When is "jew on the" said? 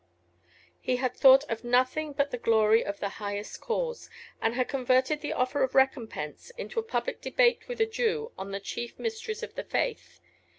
7.85-8.59